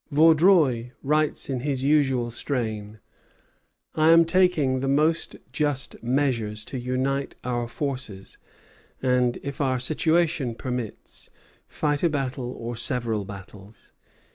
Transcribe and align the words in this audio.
Vaudreuil 0.11 0.89
writes 1.03 1.47
in 1.47 1.59
his 1.59 1.83
usual 1.83 2.31
strain: 2.31 2.99
"I 3.93 4.09
am 4.09 4.25
taking 4.25 4.79
the 4.79 4.87
most 4.87 5.35
just 5.51 6.01
measures 6.01 6.65
to 6.65 6.79
unite 6.79 7.35
our 7.43 7.67
forces, 7.67 8.39
and, 8.99 9.37
if 9.43 9.61
our 9.61 9.79
situation 9.79 10.55
permits, 10.55 11.29
fight 11.67 12.01
a 12.01 12.09
battle, 12.09 12.51
or 12.51 12.75
several 12.75 13.25
battles. 13.25 13.93